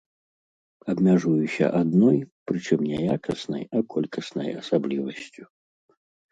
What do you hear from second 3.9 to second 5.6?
колькаснай асаблівасцю.